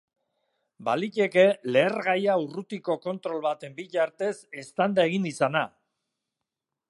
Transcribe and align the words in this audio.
Baliteke 0.85 1.43
lehergaia 1.75 2.37
urrutiko 2.45 2.97
kontrol 3.05 3.45
baten 3.45 3.77
bitartez 3.81 4.33
eztanda 4.65 5.05
egin 5.11 5.31
izana. 5.35 5.65